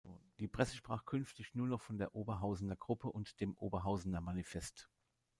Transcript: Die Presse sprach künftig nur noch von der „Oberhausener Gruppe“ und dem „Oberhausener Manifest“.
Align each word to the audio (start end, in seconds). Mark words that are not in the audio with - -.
Die 0.39 0.47
Presse 0.47 0.75
sprach 0.75 1.05
künftig 1.05 1.53
nur 1.53 1.67
noch 1.67 1.79
von 1.81 1.99
der 1.99 2.15
„Oberhausener 2.15 2.75
Gruppe“ 2.75 3.07
und 3.11 3.39
dem 3.39 3.53
„Oberhausener 3.55 4.19
Manifest“. 4.19 4.89